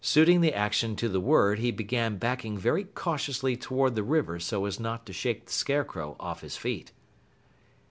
[0.03, 4.65] Suiting the action to the word, he began backing very cautiously toward the river so
[4.65, 6.91] as not to shake the Scarecrow off his feet.